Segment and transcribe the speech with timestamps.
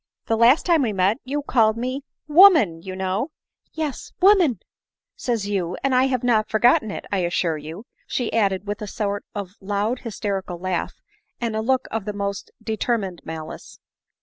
[0.25, 3.29] The last time we met, you called me woman, you know—
[3.71, 4.59] yes, * woman!'
[5.25, 8.87] says you— and I have not forgotten it, I assure you," she added with a
[8.87, 10.95] sort of loud hysterical laugh,
[11.39, 13.79] and a look of the most de termined malice.